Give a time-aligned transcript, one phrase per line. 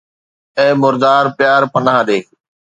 [0.59, 2.19] اي مردار پيار، پناهه ڏي